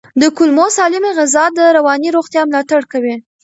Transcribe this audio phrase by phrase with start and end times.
[0.21, 3.15] د کولمو سالمه غذا د رواني روغتیا ملاتړ کوي.